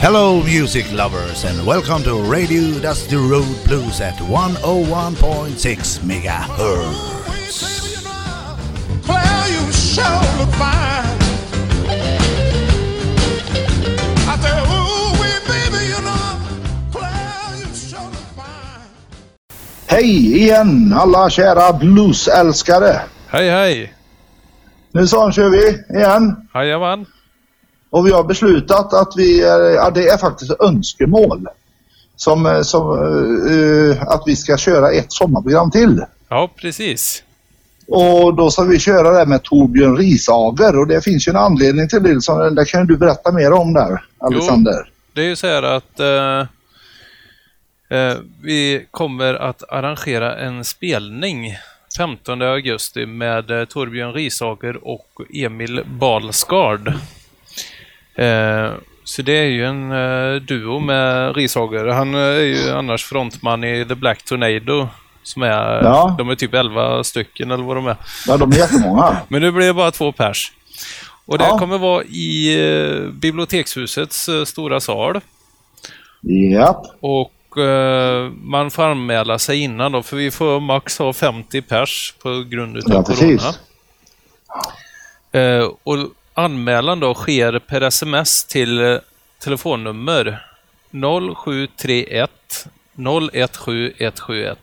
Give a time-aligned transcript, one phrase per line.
[0.00, 6.96] Hello, music lovers, and welcome to Radio Dusty Road Blues at 101.6 megahertz.
[9.04, 11.18] Claire, you sure look fine.
[14.24, 16.40] I said, ooh, wee, baby, you know,
[16.90, 18.88] Claire, you sure look fine.
[19.86, 23.00] Hej igen alla kära bluesälskare.
[23.28, 23.94] Hej hej!
[24.92, 26.48] Nu så kör vi igen.
[26.54, 27.06] Jajamän.
[27.90, 31.46] Och vi har beslutat att vi, är- ja det är faktiskt önskemål.
[32.16, 32.92] Som, eh, som
[33.50, 36.04] eh, att vi ska köra ett sommarprogram till.
[36.28, 37.22] Ja, precis.
[37.88, 41.88] Och då ska vi köra det med Torbjörn Risager och det finns ju en anledning
[41.88, 42.20] till det.
[42.22, 44.90] Så det kan du berätta mer om där, Alexander.
[45.14, 46.40] Det är ju så här att eh,
[47.98, 51.56] eh, vi kommer att arrangera en spelning
[51.96, 56.92] 15 augusti med Torbjörn Risager och Emil Balsgard.
[58.26, 58.72] Eh,
[59.04, 61.86] så det är ju en eh, duo med Risager.
[61.86, 64.88] Han eh, är ju annars frontman i The Black Tornado.
[65.22, 66.14] Som är, Ja.
[66.18, 67.96] de är typ 11 stycken eller vad de är.
[68.26, 69.16] Ja, de är jättemånga.
[69.28, 70.52] Men nu blir det bara två pers.
[71.26, 71.58] Och det Ja.
[71.58, 72.56] kommer vara i
[73.04, 75.20] eh, bibliotekshusets eh, stora sal.
[76.52, 76.82] Japp.
[77.00, 82.14] Och eh, man får anmäla sig innan då, för vi får max ha 50 pers
[82.22, 83.40] på grund utav Ja, precis.
[83.42, 83.56] corona.
[85.32, 85.96] Eh, och
[86.44, 88.98] anmälan då sker per sms till eh,
[89.44, 90.46] telefonnummer
[91.44, 92.30] 0731
[92.96, 94.58] 017171.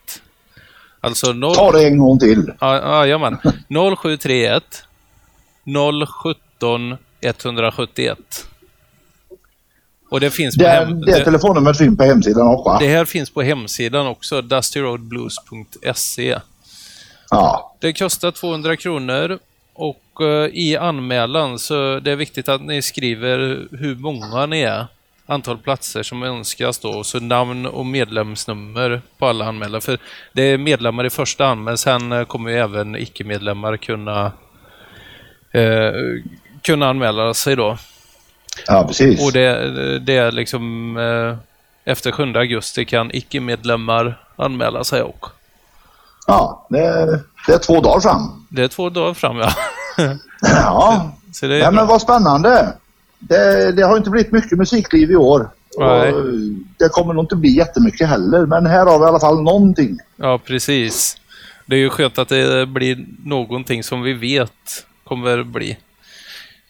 [1.02, 1.56] Alltså 0...
[1.56, 2.52] Ta det en gång till.
[2.60, 3.38] Ja, Jajamän.
[3.70, 4.64] 0731
[6.60, 8.18] 017 171.
[10.10, 12.78] Och det finns på Det, hem, det telefonnumret finns på hemsidan också.
[12.80, 16.40] det här finns på hemsidan också, dustyroadblues.se.
[17.30, 17.76] Ja.
[17.80, 19.40] Det kostar 200 kronor
[19.74, 24.88] och eh, i anmälan så det är viktigt att ni skriver hur många ni är.
[25.26, 29.82] Antal platser som önskas då, så namn och medlemsnummer på alla anmälda.
[29.82, 29.98] För
[30.34, 34.32] det är medlemmar i första hand, men sen eh, kommer ju även icke-medlemmar kunna,
[35.52, 35.92] eh,
[36.62, 37.78] kunna anmäla sig då.
[38.68, 39.26] Ja, precis.
[39.26, 41.38] Och det, det är liksom eh,
[41.92, 45.32] efter 7 augusti kan icke-medlemmar anmäla sig också.
[46.28, 46.80] Ja, det,
[47.48, 48.48] det är två dagar fram.
[48.50, 49.50] Det är två dagar fram ja.
[50.42, 52.74] Ja, Så det är ja men vad spännande.
[53.20, 55.50] Det, det har inte blivit mycket musikliv i år.
[55.78, 56.24] Och
[56.80, 59.98] det kommer nog inte bli jättemycket heller, men här har vi i alla fall någonting.
[60.16, 61.18] Ja, precis.
[61.66, 64.52] Det är ju skönt att det blir någonting som vi vet
[65.08, 65.78] kommer bli.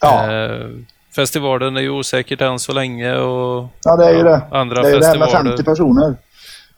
[0.02, 0.68] Ja, Eh,
[1.16, 4.42] festivalen är ju osäkert än så länge och ja det är ju det.
[4.52, 5.50] andra det är ju det här med festivaler.
[5.52, 6.16] 50 personer.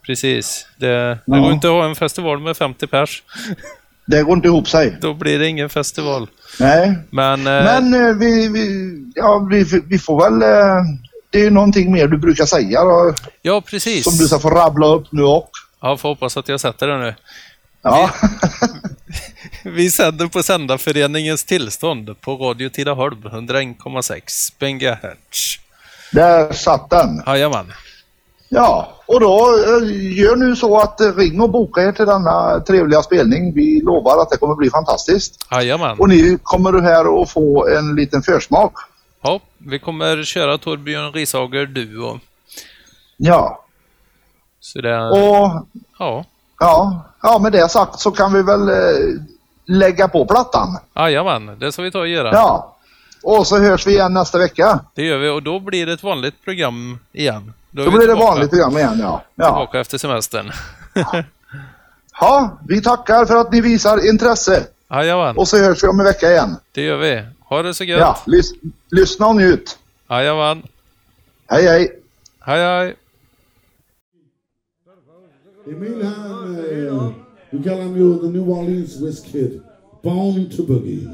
[0.05, 0.67] precis.
[0.77, 1.37] Det, det Ja.
[1.39, 3.23] går inte att ha en festival med 50 pers.
[4.09, 4.97] Det går inte ihop sig.
[5.01, 6.27] Då blir det ingen festival.
[6.59, 10.41] Nej, Men, eh, men eh, vi, vi, ja, vi, vi får väl...
[10.41, 10.83] eh,
[11.29, 14.03] Det är ju någonting mer du brukar säga då, ja, precis.
[14.03, 15.49] som du ska få rabbla upp nu och.
[15.81, 17.15] Ja, får hoppas att jag sätter det nu.
[17.81, 18.09] Ja,
[19.63, 25.59] Vi sänder på Sändarföreningens tillstånd på Radio Tidaholm 101,6 MHz.
[26.11, 27.23] där satt den.
[27.27, 27.73] Jajamän.
[28.49, 32.59] Ja, och då eh, gör nu så att eh, ring och boka er till denna
[32.59, 33.53] trevliga spelning.
[33.53, 35.47] Vi lovar att det kommer bli fantastiskt.
[35.51, 35.99] Jajamän.
[35.99, 38.73] Och ni kommer här att få en liten försmak.
[39.21, 42.19] Ja, vi kommer köra Torbjörn Risager duo.
[43.17, 43.65] Ja,
[44.59, 45.67] Så det, och
[45.99, 46.25] ja,
[46.59, 48.75] ja, ja med det sagt så kan vi väl eh,
[49.65, 50.77] lägga på plattan.
[50.95, 52.31] jajamän, det ska vi ta och göra.
[52.33, 52.75] Ja,
[53.23, 54.79] och så hörs vi igen nästa vecka.
[54.95, 57.53] Det gör vi och då blir det ett vanligt program igen.
[57.71, 58.99] Då vi blir det vanligt program igen.
[58.99, 59.23] Ja.
[59.35, 59.45] Ja.
[59.45, 60.51] Tillbaka efter semestern.
[62.21, 64.67] ja, vi tackar för att ni visar intresse.
[64.91, 66.55] Jajamän, Och så hörs vi om en vecka igen.
[66.71, 67.23] det gör vi.
[67.39, 67.99] Ha det så gött.
[67.99, 68.51] Ja, lys
[68.91, 69.77] lyssna och njut.
[70.09, 70.63] Jajamän.
[71.47, 72.01] Hej hej!
[72.39, 72.95] Hej hej.
[75.67, 77.11] Emil han, eh,
[77.49, 79.61] vi kallar honom ju The New Orleans West Kid.
[80.03, 81.09] Born to Boogie.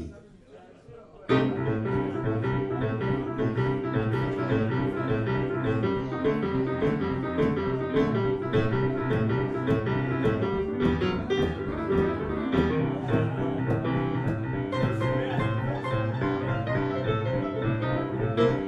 [18.36, 18.65] The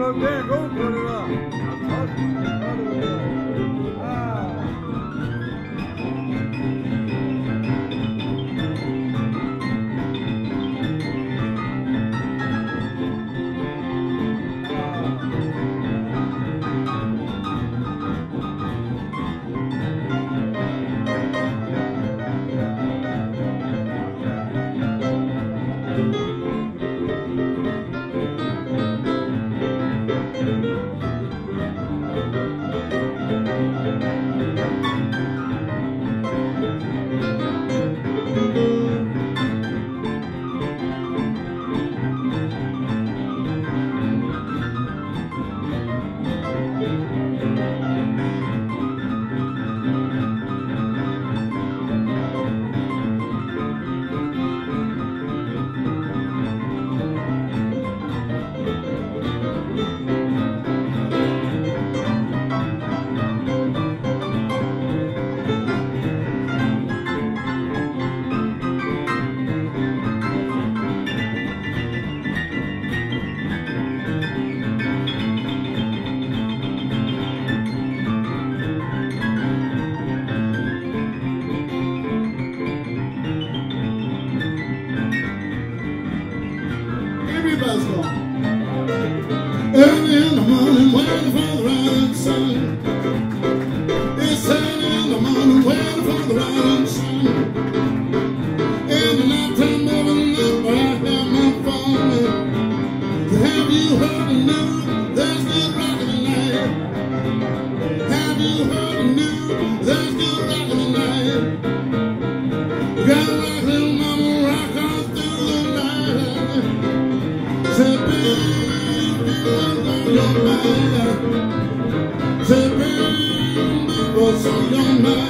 [0.00, 1.50] Goldberg, go, Goldberg.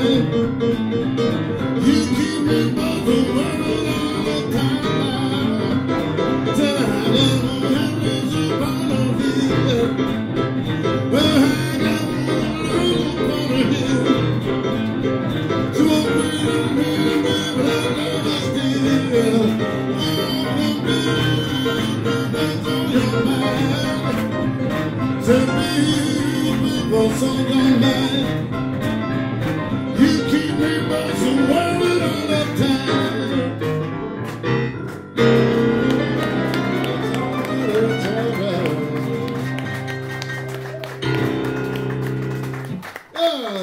[0.00, 0.39] Thank you.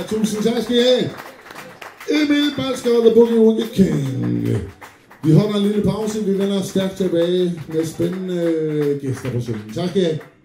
[0.09, 1.09] Tusen tack ska ni ha!
[2.09, 4.47] Emil Balsker og The Boogie Woogie King.
[5.23, 6.25] Vi holder en lille pause.
[6.25, 9.71] Vi vender stærkt tilbage med spännande gæster på søen.
[9.75, 9.89] Tack!
[9.89, 10.36] skal I have.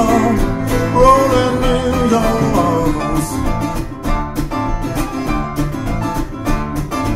[0.00, 0.34] From
[1.00, 3.28] rolling in your arms.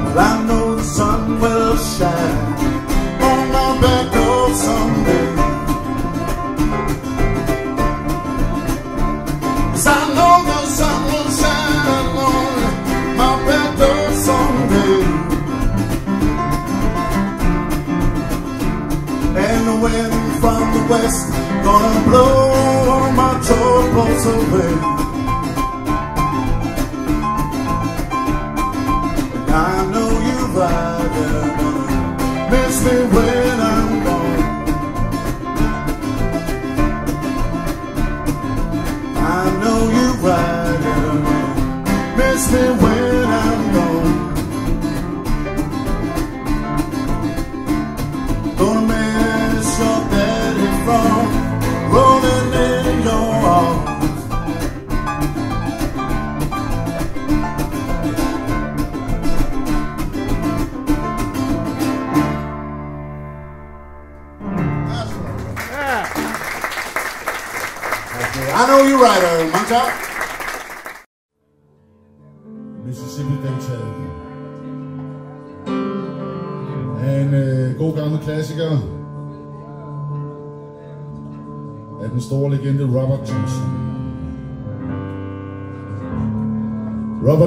[0.05, 2.41] Well, I know the sun will shine
[3.29, 5.31] on my back door someday.
[9.71, 12.49] 'Cause I know the sun will shine on
[13.21, 15.01] my back door someday.
[19.47, 21.23] And the wind from the west
[21.65, 22.64] gonna blow
[23.45, 24.73] my troubles away.
[29.47, 34.43] And I know you right gonna miss me when I'm gone.
[39.17, 42.94] I know you right gonna miss me when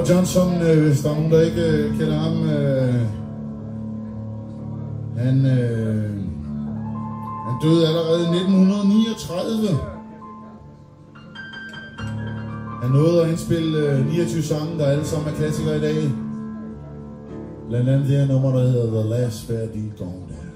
[0.08, 2.94] Johnson, eh, øh, hvis der er eh, nogen, eh, der ikke øh, kender ham, øh,
[5.16, 6.10] han, øh,
[7.46, 9.68] han døde allerede i 1939.
[12.82, 16.10] Han nåede at indspille øh, 29 sange, der alle sammen er klassikere i dag.
[17.68, 20.47] Blandt andet det her nummer, der hedder The Last Fair Deal Gone Down.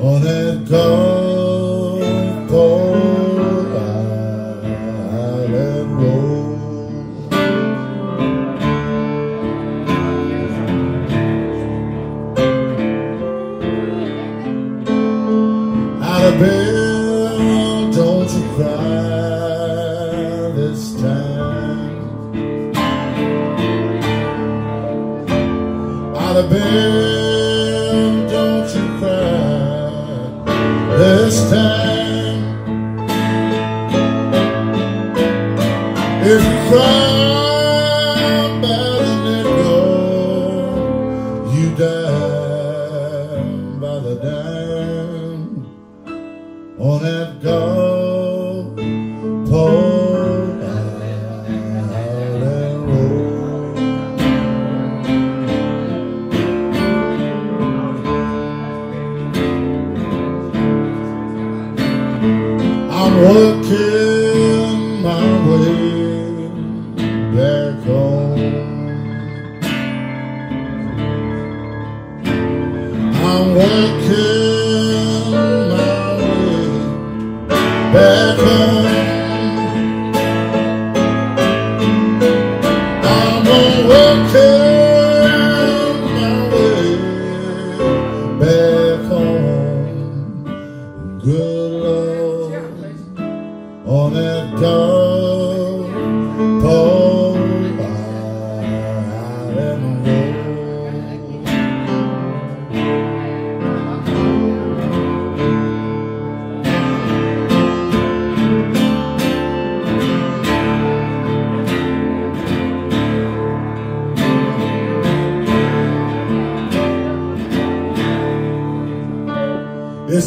[0.00, 1.27] Oh, that God.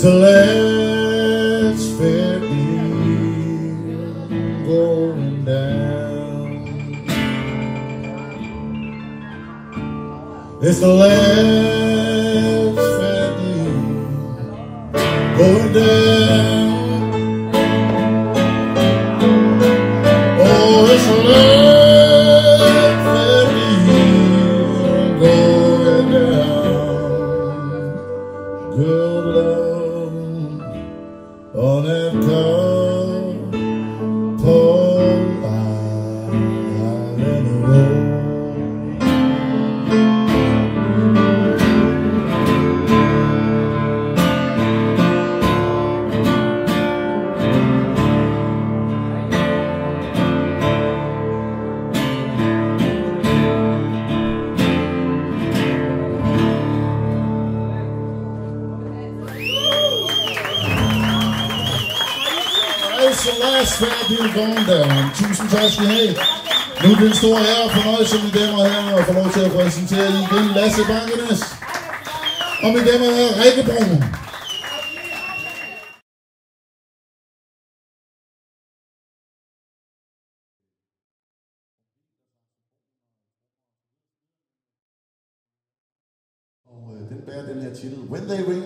[0.02, 3.06] His ledge fed me
[4.66, 6.66] going down.
[10.60, 11.71] His ledge.
[64.36, 64.86] Bondag.
[65.20, 66.16] Tusind tak skal I have.
[66.84, 69.30] Nu er det en stor ære og fornøjelse, mine damer og herrer, at få lov
[69.36, 71.42] til at præsentere I igen Lasse Bankernes.
[72.64, 73.98] Og mine damer og herrer, Rikke Brun.
[86.72, 88.61] Øh, den bærer den her titel, When They Ring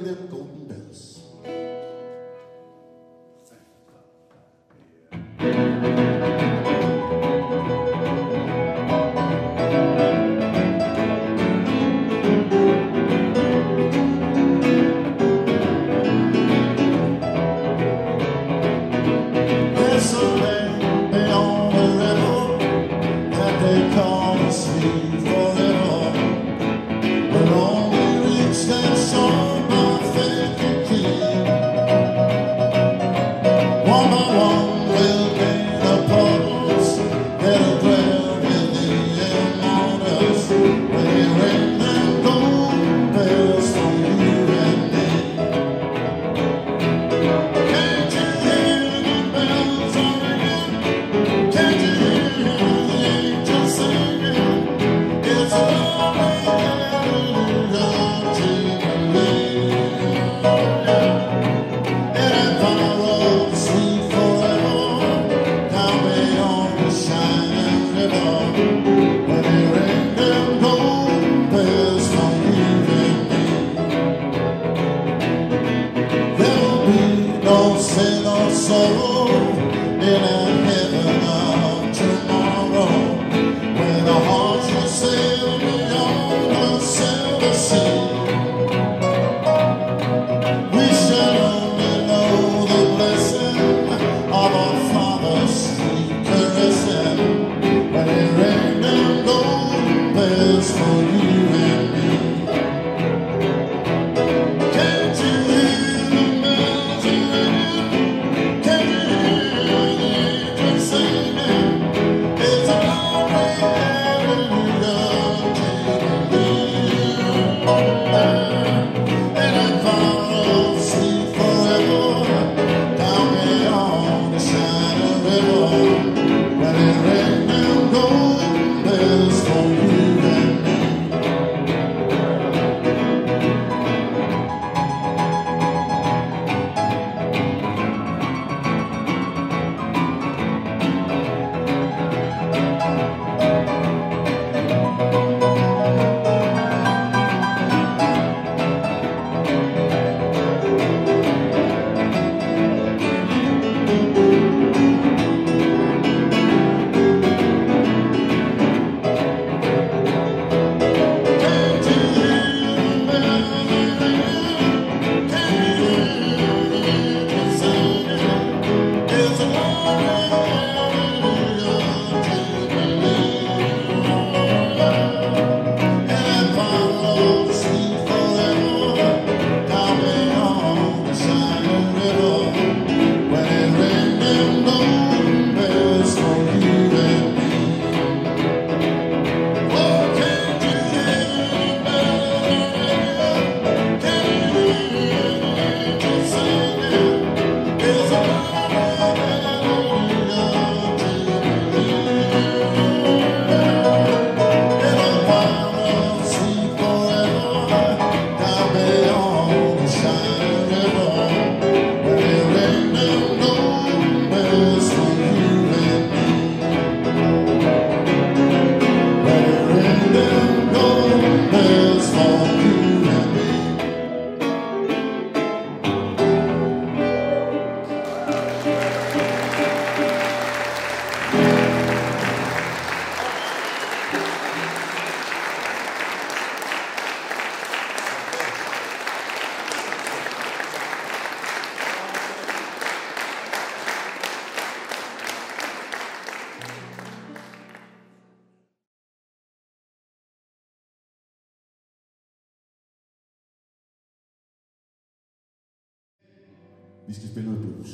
[257.15, 257.91] skal spille noget blues.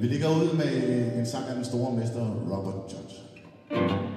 [0.00, 0.72] Vi ligger ud med
[1.18, 4.11] en sang af den store mester Robert Johnson.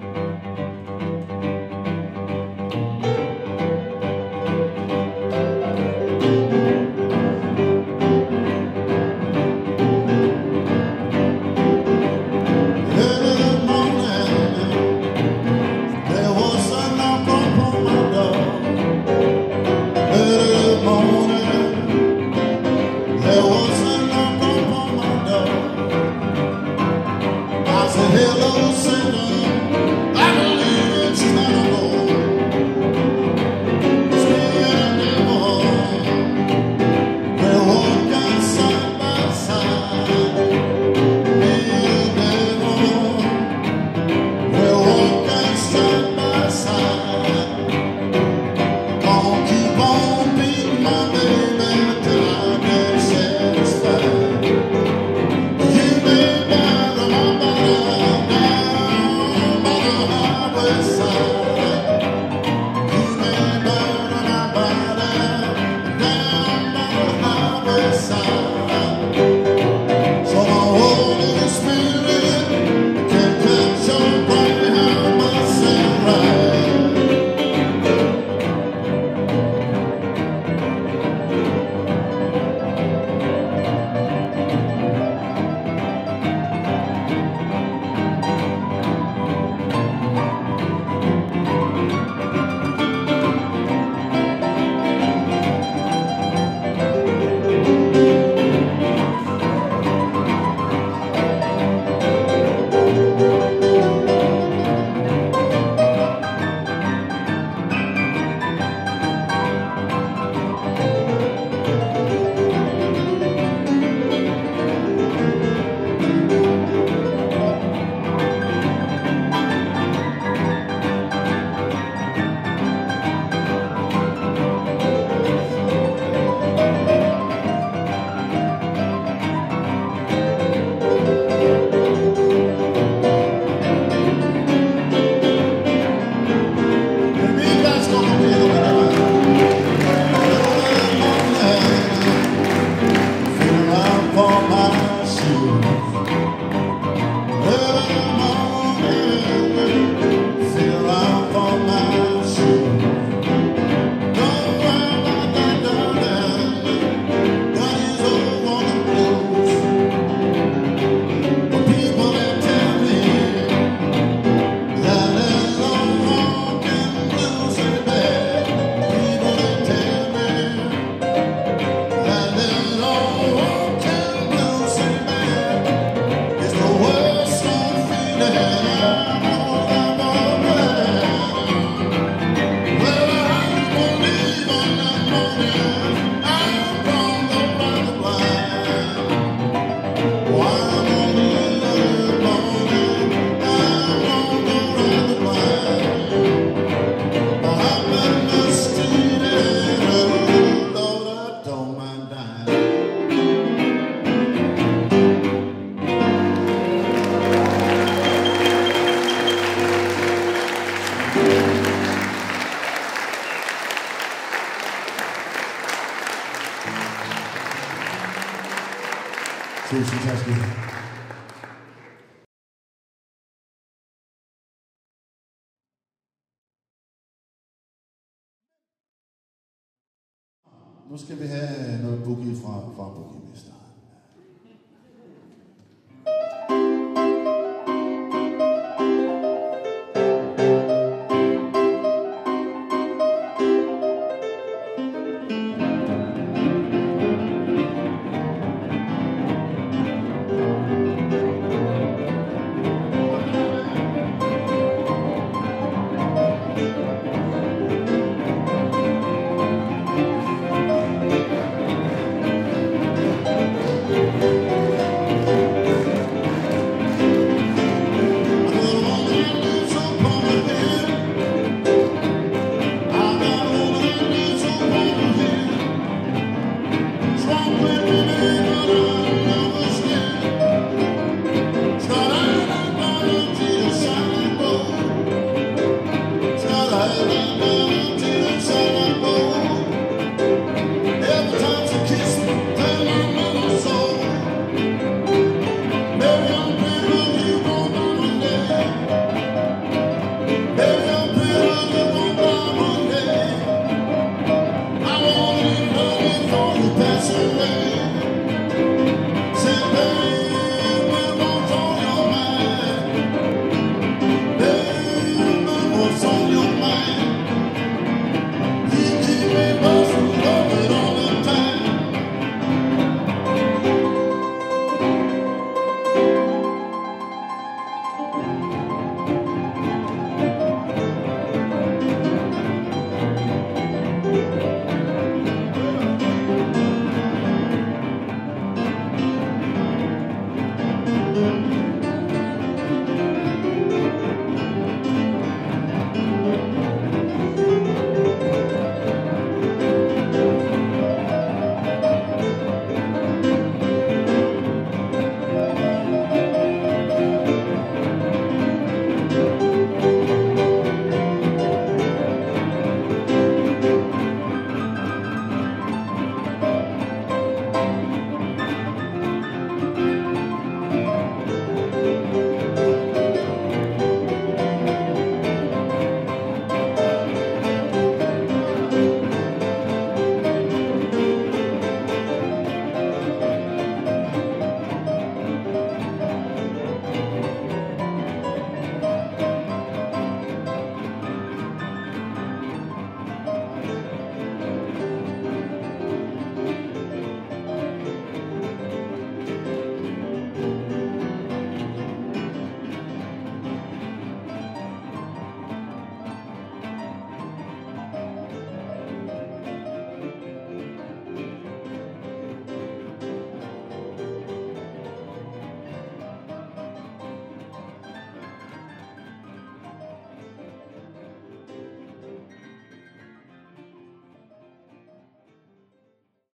[230.95, 233.14] Nu ska vi ha noget boogie från fra boogie.